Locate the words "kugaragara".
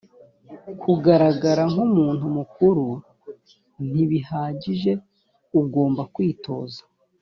0.81-1.63